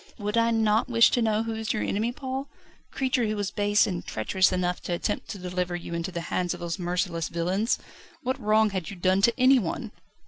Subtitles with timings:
[0.17, 2.47] "Would I not wish to know who is your enemy, Paul
[2.89, 6.21] the creature who was base and treacherous enough to attempt to deliver you into the
[6.33, 7.77] hands of those merciless villains?
[8.23, 9.91] What wrong had you done to anyone?"